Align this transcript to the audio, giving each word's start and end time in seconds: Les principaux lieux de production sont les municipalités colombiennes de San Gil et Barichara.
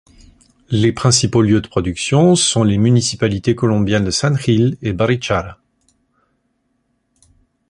Les 0.71 0.91
principaux 0.93 1.43
lieux 1.43 1.61
de 1.61 1.67
production 1.67 2.35
sont 2.35 2.63
les 2.63 2.79
municipalités 2.79 3.53
colombiennes 3.53 4.05
de 4.05 4.09
San 4.09 4.35
Gil 4.35 4.75
et 4.81 4.93
Barichara. 4.93 5.59